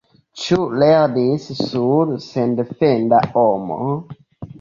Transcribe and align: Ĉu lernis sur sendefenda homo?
Ĉu 0.43 0.55
lernis 0.83 1.45
sur 1.59 2.13
sendefenda 2.23 3.21
homo? 3.35 3.79